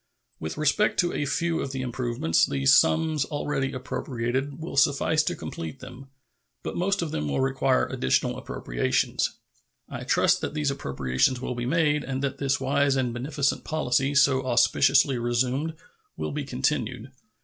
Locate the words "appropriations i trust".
8.35-10.41